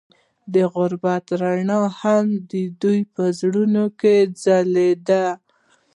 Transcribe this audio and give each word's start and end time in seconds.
د 0.53 0.55
غروب 0.73 1.05
رڼا 1.41 1.79
هم 2.01 2.25
د 2.51 2.53
دوی 2.81 3.01
په 3.13 3.23
زړونو 3.39 3.83
کې 3.99 4.15
ځلېده. 4.43 5.25